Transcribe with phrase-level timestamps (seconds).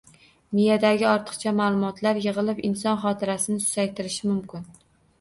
[0.59, 4.71] Miyadagi ortiqcha ma'lumotlar yig‘ilib inson xotirasini susaytirishi mumkin.